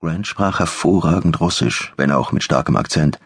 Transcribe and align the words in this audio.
Grant 0.00 0.26
sprach 0.26 0.58
hervorragend 0.58 1.40
Russisch, 1.40 1.92
wenn 1.96 2.10
auch 2.10 2.30
mit 2.30 2.42
starkem 2.42 2.76
Akzent. 2.76 3.18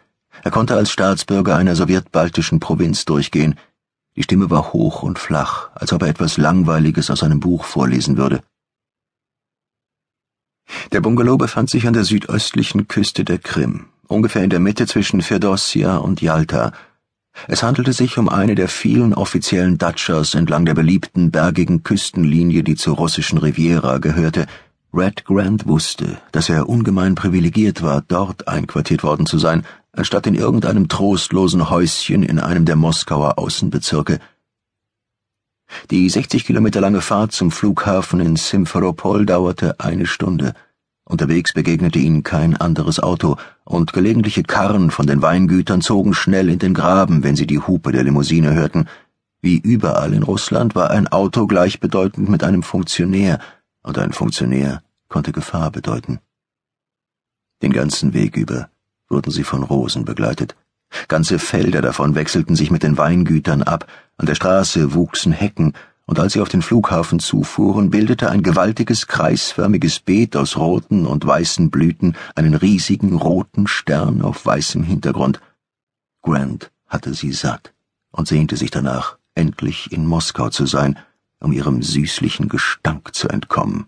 Er 0.45 0.51
konnte 0.51 0.77
als 0.77 0.91
Staatsbürger 0.91 1.57
einer 1.57 1.75
sowjetbaltischen 1.75 2.61
Provinz 2.61 3.05
durchgehen. 3.05 3.57
Die 4.17 4.23
Stimme 4.23 4.51
war 4.51 4.73
hoch 4.73 5.03
und 5.03 5.19
flach, 5.19 5.71
als 5.75 5.93
ob 5.93 6.03
er 6.03 6.09
etwas 6.09 6.37
Langweiliges 6.37 7.11
aus 7.11 7.23
einem 7.23 7.41
Buch 7.41 7.65
vorlesen 7.65 8.17
würde. 8.17 8.43
Der 10.93 11.01
Bungalow 11.01 11.37
befand 11.37 11.71
sich 11.71 11.87
an 11.89 11.93
der 11.93 12.05
südöstlichen 12.05 12.87
Küste 12.87 13.25
der 13.25 13.39
Krim, 13.39 13.87
ungefähr 14.07 14.45
in 14.45 14.51
der 14.51 14.61
Mitte 14.61 14.87
zwischen 14.87 15.23
Ferdossia 15.23 15.97
und 15.97 16.23
Jalta. 16.23 16.73
Es 17.49 17.63
handelte 17.65 17.93
sich 17.93 18.17
um 18.19 18.29
eine 18.29 18.55
der 18.55 18.69
vielen 18.69 19.13
offiziellen 19.15 19.79
Datschas 19.79 20.35
entlang 20.35 20.65
der 20.65 20.75
beliebten 20.75 21.31
bergigen 21.33 21.83
Küstenlinie, 21.83 22.63
die 22.63 22.77
zur 22.77 22.97
russischen 22.97 23.39
Riviera 23.39 23.99
gehörte, 23.99 24.47
Red 24.93 25.25
Grant 25.25 25.69
wusste, 25.69 26.19
dass 26.33 26.49
er 26.49 26.69
ungemein 26.69 27.15
privilegiert 27.15 27.81
war, 27.83 28.03
dort 28.07 28.49
einquartiert 28.49 29.05
worden 29.05 29.25
zu 29.25 29.39
sein, 29.39 29.65
anstatt 29.93 30.27
in 30.27 30.35
irgendeinem 30.35 30.89
trostlosen 30.89 31.71
Häuschen 31.71 32.25
in 32.25 32.41
einem 32.41 32.65
der 32.65 32.75
Moskauer 32.75 33.39
Außenbezirke. 33.39 34.19
Die 35.93 36.09
60 36.09 36.45
Kilometer 36.45 36.81
lange 36.81 37.01
Fahrt 37.01 37.31
zum 37.31 37.53
Flughafen 37.53 38.19
in 38.19 38.35
Simferopol 38.35 39.27
dauerte 39.27 39.79
eine 39.79 40.07
Stunde. 40.07 40.55
Unterwegs 41.05 41.53
begegnete 41.53 42.01
ihnen 42.01 42.25
kein 42.25 42.57
anderes 42.57 43.01
Auto, 43.01 43.37
und 43.65 43.93
gelegentliche 43.93 44.43
Karren 44.43 44.91
von 44.91 45.07
den 45.07 45.23
Weingütern 45.23 45.83
zogen 45.83 46.15
schnell 46.15 46.49
in 46.49 46.59
den 46.59 46.75
Graben, 46.75 47.23
wenn 47.23 47.37
sie 47.37 47.47
die 47.47 47.61
Hupe 47.61 47.93
der 47.93 48.03
Limousine 48.03 48.55
hörten. 48.55 48.89
Wie 49.41 49.59
überall 49.59 50.13
in 50.13 50.25
Russland 50.25 50.75
war 50.75 50.91
ein 50.91 51.07
Auto 51.07 51.47
gleichbedeutend 51.47 52.29
mit 52.29 52.43
einem 52.43 52.65
Funktionär, 52.65 53.39
und 53.83 53.99
ein 53.99 54.13
Funktionär 54.13 54.83
konnte 55.09 55.33
Gefahr 55.33 55.71
bedeuten. 55.71 56.21
Den 57.63 57.73
ganzen 57.73 58.15
Weg 58.15 58.37
über 58.37 58.71
wurden 59.09 59.31
sie 59.31 59.45
von 59.45 59.63
Rosen 59.63 60.05
begleitet. 60.05 60.57
Ganze 61.09 61.39
Felder 61.39 61.83
davon 61.83 62.15
wechselten 62.15 62.57
sich 62.57 62.71
mit 62.71 62.83
den 62.83 62.97
Weingütern 62.97 63.63
ab, 63.63 63.87
an 64.17 64.27
der 64.27 64.35
Straße 64.35 64.95
wuchsen 64.95 65.33
Hecken, 65.33 65.75
und 66.07 66.19
als 66.19 66.33
sie 66.33 66.41
auf 66.41 66.49
den 66.49 66.63
Flughafen 66.63 67.21
zufuhren, 67.21 67.91
bildete 67.91 68.31
ein 68.31 68.43
gewaltiges 68.43 69.07
kreisförmiges 69.07 70.01
Beet 70.01 70.35
aus 70.35 70.57
roten 70.57 71.07
und 71.07 71.25
weißen 71.25 71.71
Blüten 71.71 72.17
einen 72.35 72.55
riesigen 72.55 73.15
roten 73.15 73.69
Stern 73.69 74.21
auf 74.23 74.45
weißem 74.45 74.83
Hintergrund. 74.83 75.41
Grant 76.23 76.73
hatte 76.89 77.15
sie 77.15 77.33
satt 77.33 77.73
und 78.11 78.27
sehnte 78.27 78.57
sich 78.57 78.73
danach, 78.73 79.19
endlich 79.37 79.93
in 79.93 80.05
Moskau 80.05 80.49
zu 80.49 80.67
sein, 80.67 80.99
um 81.41 81.53
ihrem 81.53 81.83
süßlichen 81.83 82.49
Gestank 82.49 83.15
zu 83.15 83.29
entkommen. 83.29 83.87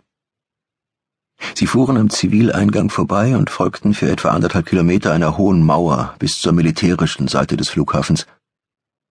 Sie 1.55 1.67
fuhren 1.67 1.97
am 1.97 2.09
Zivileingang 2.11 2.89
vorbei 2.89 3.37
und 3.37 3.51
folgten 3.51 3.95
für 3.95 4.11
etwa 4.11 4.31
anderthalb 4.31 4.67
Kilometer 4.67 5.13
einer 5.13 5.37
hohen 5.37 5.65
Mauer 5.65 6.15
bis 6.19 6.41
zur 6.41 6.53
militärischen 6.53 7.29
Seite 7.29 7.57
des 7.57 7.69
Flughafens. 7.69 8.27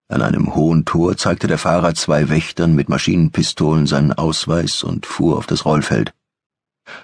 An 0.08 0.22
einem 0.22 0.54
hohen 0.54 0.84
Tor 0.84 1.16
zeigte 1.16 1.46
der 1.46 1.58
Fahrer 1.58 1.94
zwei 1.94 2.28
Wächtern 2.28 2.74
mit 2.74 2.88
Maschinenpistolen 2.88 3.86
seinen 3.86 4.12
Ausweis 4.12 4.82
und 4.82 5.06
fuhr 5.06 5.38
auf 5.38 5.46
das 5.46 5.64
Rollfeld. 5.64 6.12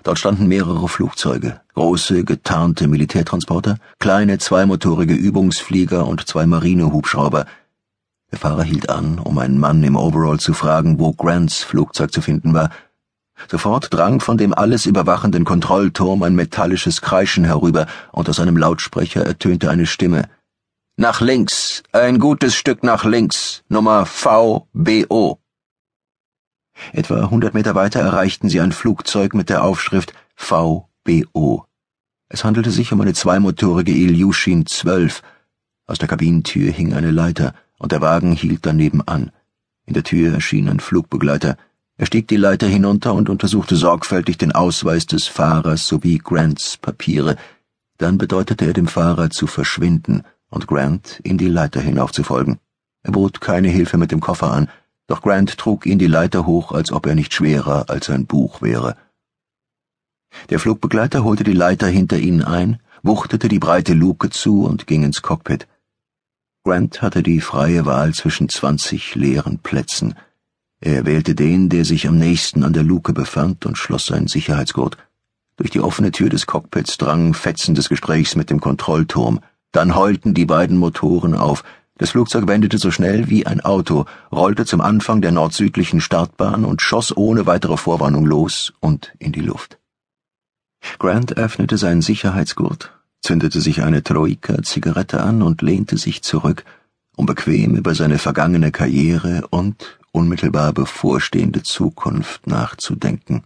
Dort 0.02 0.18
standen 0.18 0.48
mehrere 0.48 0.88
Flugzeuge, 0.88 1.60
große, 1.74 2.24
getarnte 2.24 2.88
Militärtransporter, 2.88 3.78
kleine 3.98 4.38
zweimotorige 4.38 5.14
Übungsflieger 5.14 6.06
und 6.06 6.26
zwei 6.26 6.46
Marinehubschrauber, 6.46 7.46
der 8.30 8.38
Fahrer 8.38 8.62
hielt 8.62 8.90
an, 8.90 9.18
um 9.18 9.38
einen 9.38 9.58
Mann 9.58 9.82
im 9.82 9.96
Overall 9.96 10.38
zu 10.38 10.52
fragen, 10.52 10.98
wo 10.98 11.12
Grants 11.12 11.62
Flugzeug 11.62 12.12
zu 12.12 12.20
finden 12.20 12.54
war. 12.54 12.70
Sofort 13.50 13.92
drang 13.92 14.20
von 14.20 14.36
dem 14.36 14.52
alles 14.52 14.84
überwachenden 14.84 15.44
Kontrollturm 15.44 16.22
ein 16.22 16.34
metallisches 16.34 17.00
Kreischen 17.00 17.44
herüber, 17.44 17.86
und 18.12 18.28
aus 18.28 18.40
einem 18.40 18.56
Lautsprecher 18.56 19.24
ertönte 19.24 19.70
eine 19.70 19.86
Stimme. 19.86 20.28
Nach 20.96 21.20
links, 21.20 21.84
ein 21.92 22.18
gutes 22.18 22.56
Stück 22.56 22.82
nach 22.82 23.04
links, 23.04 23.62
Nummer 23.68 24.04
VBO. 24.04 25.38
Etwa 26.92 27.30
hundert 27.30 27.54
Meter 27.54 27.74
weiter 27.74 28.00
erreichten 28.00 28.48
sie 28.48 28.60
ein 28.60 28.72
Flugzeug 28.72 29.34
mit 29.34 29.48
der 29.48 29.62
Aufschrift 29.62 30.12
VBO. 30.34 31.64
Es 32.28 32.44
handelte 32.44 32.70
sich 32.70 32.92
um 32.92 33.00
eine 33.00 33.14
zweimotorige 33.14 33.92
Ilyushin 33.92 34.66
12. 34.66 35.22
Aus 35.86 35.98
der 35.98 36.08
Kabinentür 36.08 36.70
hing 36.70 36.92
eine 36.92 37.10
Leiter 37.10 37.54
und 37.78 37.92
der 37.92 38.00
Wagen 38.00 38.32
hielt 38.32 38.66
daneben 38.66 39.02
an. 39.02 39.30
In 39.86 39.94
der 39.94 40.04
Tür 40.04 40.34
erschien 40.34 40.68
ein 40.68 40.80
Flugbegleiter. 40.80 41.56
Er 41.96 42.06
stieg 42.06 42.28
die 42.28 42.36
Leiter 42.36 42.66
hinunter 42.66 43.14
und 43.14 43.28
untersuchte 43.28 43.76
sorgfältig 43.76 44.38
den 44.38 44.52
Ausweis 44.52 45.06
des 45.06 45.26
Fahrers 45.26 45.88
sowie 45.88 46.18
Grants 46.18 46.76
Papiere. 46.76 47.36
Dann 47.96 48.18
bedeutete 48.18 48.66
er 48.66 48.72
dem 48.72 48.86
Fahrer 48.86 49.30
zu 49.30 49.46
verschwinden 49.46 50.22
und 50.50 50.66
Grant, 50.66 51.20
in 51.24 51.38
die 51.38 51.48
Leiter 51.48 51.80
hinaufzufolgen. 51.80 52.58
Er 53.02 53.12
bot 53.12 53.40
keine 53.40 53.68
Hilfe 53.68 53.96
mit 53.96 54.12
dem 54.12 54.20
Koffer 54.20 54.52
an, 54.52 54.68
doch 55.06 55.22
Grant 55.22 55.56
trug 55.56 55.86
ihn 55.86 55.98
die 55.98 56.06
Leiter 56.06 56.46
hoch, 56.46 56.72
als 56.72 56.92
ob 56.92 57.06
er 57.06 57.14
nicht 57.14 57.32
schwerer 57.32 57.86
als 57.88 58.10
ein 58.10 58.26
Buch 58.26 58.62
wäre. 58.62 58.96
Der 60.50 60.58
Flugbegleiter 60.58 61.24
holte 61.24 61.44
die 61.44 61.54
Leiter 61.54 61.86
hinter 61.86 62.18
ihnen 62.18 62.44
ein, 62.44 62.80
wuchtete 63.02 63.48
die 63.48 63.58
breite 63.58 63.94
Luke 63.94 64.30
zu 64.30 64.64
und 64.64 64.86
ging 64.86 65.02
ins 65.02 65.22
Cockpit. 65.22 65.66
Grant 66.64 67.02
hatte 67.02 67.22
die 67.22 67.40
freie 67.40 67.86
Wahl 67.86 68.12
zwischen 68.14 68.48
zwanzig 68.48 69.14
leeren 69.14 69.58
Plätzen. 69.58 70.14
Er 70.80 71.06
wählte 71.06 71.34
den, 71.34 71.68
der 71.68 71.84
sich 71.84 72.06
am 72.06 72.18
nächsten 72.18 72.62
an 72.62 72.72
der 72.72 72.84
Luke 72.84 73.12
befand, 73.12 73.66
und 73.66 73.78
schloss 73.78 74.06
seinen 74.06 74.28
Sicherheitsgurt. 74.28 74.96
Durch 75.56 75.70
die 75.70 75.80
offene 75.80 76.12
Tür 76.12 76.28
des 76.28 76.46
Cockpits 76.46 76.98
drang 76.98 77.34
Fetzen 77.34 77.74
des 77.74 77.88
Gesprächs 77.88 78.36
mit 78.36 78.50
dem 78.50 78.60
Kontrollturm. 78.60 79.40
Dann 79.72 79.96
heulten 79.96 80.34
die 80.34 80.46
beiden 80.46 80.76
Motoren 80.76 81.34
auf. 81.34 81.64
Das 81.96 82.10
Flugzeug 82.10 82.46
wendete 82.46 82.78
so 82.78 82.92
schnell 82.92 83.28
wie 83.28 83.44
ein 83.44 83.60
Auto, 83.60 84.04
rollte 84.30 84.64
zum 84.64 84.80
Anfang 84.80 85.20
der 85.20 85.32
nord-südlichen 85.32 86.00
Startbahn 86.00 86.64
und 86.64 86.80
schoss 86.80 87.16
ohne 87.16 87.46
weitere 87.46 87.76
Vorwarnung 87.76 88.24
los 88.24 88.72
und 88.78 89.12
in 89.18 89.32
die 89.32 89.40
Luft. 89.40 89.78
Grant 91.00 91.36
öffnete 91.36 91.76
seinen 91.76 92.02
Sicherheitsgurt, 92.02 92.92
zündete 93.20 93.60
sich 93.60 93.82
eine 93.82 94.02
Troika-Zigarette 94.02 95.20
an 95.22 95.42
und 95.42 95.62
lehnte 95.62 95.96
sich 95.96 96.22
zurück, 96.22 96.64
um 97.16 97.26
bequem 97.26 97.74
über 97.74 97.94
seine 97.94 98.18
vergangene 98.18 98.70
Karriere 98.70 99.46
und 99.50 99.98
unmittelbar 100.12 100.72
bevorstehende 100.72 101.62
Zukunft 101.62 102.46
nachzudenken. 102.46 103.42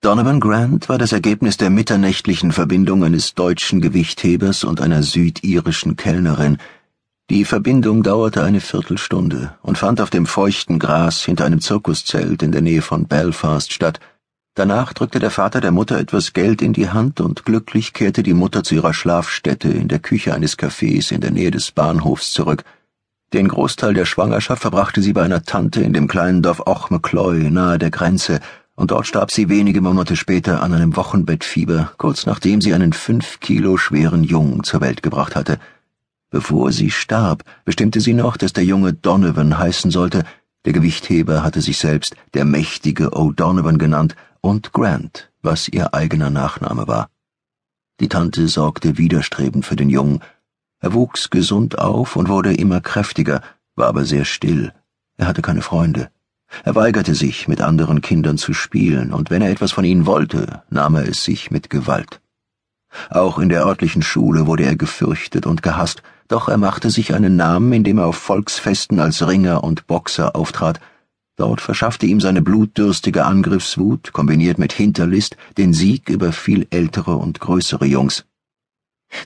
Donovan 0.00 0.38
Grant 0.38 0.88
war 0.88 0.96
das 0.96 1.10
Ergebnis 1.10 1.56
der 1.56 1.70
mitternächtlichen 1.70 2.52
Verbindung 2.52 3.02
eines 3.02 3.34
deutschen 3.34 3.80
Gewichthebers 3.80 4.62
und 4.62 4.80
einer 4.80 5.02
südirischen 5.02 5.96
Kellnerin. 5.96 6.58
Die 7.30 7.44
Verbindung 7.44 8.04
dauerte 8.04 8.44
eine 8.44 8.60
Viertelstunde 8.60 9.58
und 9.60 9.76
fand 9.76 10.00
auf 10.00 10.10
dem 10.10 10.24
feuchten 10.24 10.78
Gras 10.78 11.24
hinter 11.24 11.46
einem 11.46 11.60
Zirkuszelt 11.60 12.44
in 12.44 12.52
der 12.52 12.62
Nähe 12.62 12.80
von 12.80 13.08
Belfast 13.08 13.72
statt, 13.72 13.98
Danach 14.58 14.92
drückte 14.92 15.20
der 15.20 15.30
Vater 15.30 15.60
der 15.60 15.70
Mutter 15.70 16.00
etwas 16.00 16.32
Geld 16.32 16.62
in 16.62 16.72
die 16.72 16.90
Hand 16.90 17.20
und 17.20 17.44
glücklich 17.44 17.92
kehrte 17.92 18.24
die 18.24 18.34
Mutter 18.34 18.64
zu 18.64 18.74
ihrer 18.74 18.92
Schlafstätte 18.92 19.68
in 19.68 19.86
der 19.86 20.00
Küche 20.00 20.34
eines 20.34 20.58
Cafés 20.58 21.12
in 21.12 21.20
der 21.20 21.30
Nähe 21.30 21.52
des 21.52 21.70
Bahnhofs 21.70 22.32
zurück. 22.32 22.64
Den 23.32 23.46
Großteil 23.46 23.94
der 23.94 24.04
Schwangerschaft 24.04 24.62
verbrachte 24.62 25.00
sie 25.00 25.12
bei 25.12 25.22
einer 25.22 25.44
Tante 25.44 25.80
in 25.82 25.92
dem 25.92 26.08
kleinen 26.08 26.42
Dorf 26.42 26.66
Ochmekloy 26.66 27.50
nahe 27.50 27.78
der 27.78 27.92
Grenze, 27.92 28.40
und 28.74 28.90
dort 28.90 29.06
starb 29.06 29.30
sie 29.30 29.48
wenige 29.48 29.80
Monate 29.80 30.16
später 30.16 30.60
an 30.60 30.74
einem 30.74 30.96
Wochenbettfieber, 30.96 31.92
kurz 31.96 32.26
nachdem 32.26 32.60
sie 32.60 32.74
einen 32.74 32.92
fünf 32.92 33.38
Kilo 33.38 33.76
schweren 33.76 34.24
Jungen 34.24 34.64
zur 34.64 34.80
Welt 34.80 35.04
gebracht 35.04 35.36
hatte. 35.36 35.60
Bevor 36.30 36.72
sie 36.72 36.90
starb, 36.90 37.44
bestimmte 37.64 38.00
sie 38.00 38.12
noch, 38.12 38.36
dass 38.36 38.54
der 38.54 38.64
Junge 38.64 38.92
Donovan 38.92 39.56
heißen 39.56 39.92
sollte, 39.92 40.24
der 40.64 40.72
Gewichtheber 40.72 41.44
hatte 41.44 41.60
sich 41.60 41.78
selbst 41.78 42.16
der 42.34 42.44
mächtige 42.44 43.12
O'Donovan 43.12 43.78
genannt, 43.78 44.16
und 44.48 44.72
Grant, 44.72 45.30
was 45.42 45.68
ihr 45.68 45.92
eigener 45.92 46.30
Nachname 46.30 46.88
war. 46.88 47.10
Die 48.00 48.08
Tante 48.08 48.48
sorgte 48.48 48.96
widerstrebend 48.96 49.66
für 49.66 49.76
den 49.76 49.90
Jungen. 49.90 50.20
Er 50.80 50.94
wuchs 50.94 51.28
gesund 51.28 51.78
auf 51.78 52.16
und 52.16 52.28
wurde 52.28 52.54
immer 52.54 52.80
kräftiger, 52.80 53.42
war 53.76 53.88
aber 53.88 54.04
sehr 54.04 54.24
still. 54.24 54.72
Er 55.18 55.26
hatte 55.26 55.42
keine 55.42 55.60
Freunde. 55.60 56.10
Er 56.64 56.74
weigerte 56.74 57.14
sich, 57.14 57.46
mit 57.46 57.60
anderen 57.60 58.00
Kindern 58.00 58.38
zu 58.38 58.54
spielen, 58.54 59.12
und 59.12 59.28
wenn 59.28 59.42
er 59.42 59.50
etwas 59.50 59.72
von 59.72 59.84
ihnen 59.84 60.06
wollte, 60.06 60.62
nahm 60.70 60.94
er 60.94 61.06
es 61.06 61.24
sich 61.24 61.50
mit 61.50 61.68
Gewalt. 61.68 62.22
Auch 63.10 63.38
in 63.38 63.50
der 63.50 63.66
örtlichen 63.66 64.00
Schule 64.00 64.46
wurde 64.46 64.64
er 64.64 64.76
gefürchtet 64.76 65.44
und 65.44 65.62
gehasst, 65.62 66.02
doch 66.26 66.48
er 66.48 66.56
machte 66.56 66.90
sich 66.90 67.14
einen 67.14 67.36
Namen, 67.36 67.72
indem 67.74 67.98
er 67.98 68.06
auf 68.06 68.16
Volksfesten 68.16 68.98
als 68.98 69.26
Ringer 69.26 69.62
und 69.62 69.86
Boxer 69.86 70.34
auftrat, 70.34 70.80
Dort 71.38 71.60
verschaffte 71.60 72.04
ihm 72.04 72.20
seine 72.20 72.42
blutdürstige 72.42 73.24
Angriffswut, 73.24 74.12
kombiniert 74.12 74.58
mit 74.58 74.72
Hinterlist, 74.72 75.36
den 75.56 75.72
Sieg 75.72 76.08
über 76.08 76.32
viel 76.32 76.66
ältere 76.70 77.14
und 77.14 77.38
größere 77.38 77.86
Jungs. 77.86 78.24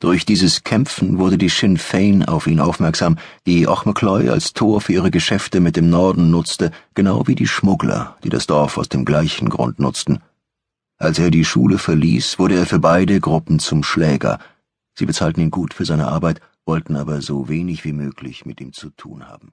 Durch 0.00 0.26
dieses 0.26 0.64
Kämpfen 0.64 1.18
wurde 1.18 1.38
die 1.38 1.48
Sinn 1.48 1.78
Fein 1.78 2.24
auf 2.24 2.48
ihn 2.48 2.58
aufmerksam, 2.58 3.16
die 3.46 3.68
Ochmekloy 3.68 4.28
als 4.28 4.52
Tor 4.52 4.80
für 4.80 4.92
ihre 4.92 5.12
Geschäfte 5.12 5.60
mit 5.60 5.76
dem 5.76 5.88
Norden 5.88 6.32
nutzte, 6.32 6.72
genau 6.94 7.28
wie 7.28 7.36
die 7.36 7.46
Schmuggler, 7.46 8.18
die 8.24 8.28
das 8.28 8.48
Dorf 8.48 8.76
aus 8.76 8.88
dem 8.88 9.04
gleichen 9.04 9.48
Grund 9.48 9.78
nutzten. 9.78 10.18
Als 10.98 11.20
er 11.20 11.30
die 11.30 11.44
Schule 11.44 11.78
verließ, 11.78 12.40
wurde 12.40 12.56
er 12.56 12.66
für 12.66 12.80
beide 12.80 13.20
Gruppen 13.20 13.60
zum 13.60 13.84
Schläger. 13.84 14.40
Sie 14.94 15.06
bezahlten 15.06 15.42
ihn 15.42 15.52
gut 15.52 15.74
für 15.74 15.84
seine 15.84 16.08
Arbeit, 16.08 16.40
wollten 16.66 16.96
aber 16.96 17.22
so 17.22 17.48
wenig 17.48 17.84
wie 17.84 17.92
möglich 17.92 18.44
mit 18.44 18.60
ihm 18.60 18.72
zu 18.72 18.90
tun 18.90 19.28
haben. 19.28 19.52